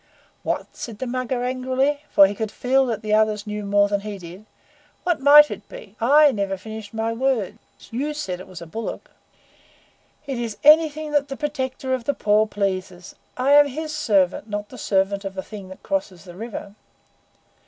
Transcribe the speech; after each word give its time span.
"What?" 0.41 0.75
said 0.75 0.97
the 0.97 1.05
Mugger 1.05 1.43
angrily, 1.43 2.01
for 2.09 2.25
he 2.25 2.33
could 2.33 2.49
feel 2.49 2.87
that 2.87 3.03
the 3.03 3.13
others 3.13 3.45
knew 3.45 3.63
more 3.63 3.87
than 3.87 4.01
he 4.01 4.17
did. 4.17 4.47
"What 5.03 5.19
might 5.21 5.51
it 5.51 5.69
be? 5.69 5.95
I 6.01 6.31
never 6.31 6.57
finished 6.57 6.91
my 6.91 7.13
words. 7.13 7.59
You 7.91 8.15
said 8.15 8.39
it 8.39 8.47
was 8.47 8.63
a 8.63 8.65
bullock." 8.65 9.11
"It 10.25 10.39
is 10.39 10.57
anything 10.63 11.11
the 11.11 11.37
Protector 11.37 11.93
of 11.93 12.05
the 12.05 12.15
Poor 12.15 12.47
pleases. 12.47 13.13
I 13.37 13.51
am 13.51 13.67
HIS 13.67 13.95
servant 13.95 14.49
not 14.49 14.69
the 14.69 14.77
servant 14.79 15.23
of 15.23 15.35
the 15.35 15.43
thing 15.43 15.69
that 15.69 15.83
crosses 15.83 16.23
the 16.23 16.33
river." 16.33 16.73